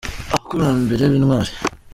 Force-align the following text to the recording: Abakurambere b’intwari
Abakurambere 0.31 1.03
b’intwari 1.11 1.51